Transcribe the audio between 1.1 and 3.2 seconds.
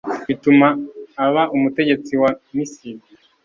aba umutegetsi wa misiri